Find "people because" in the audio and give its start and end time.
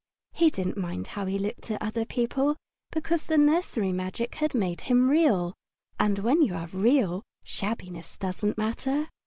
2.05-3.21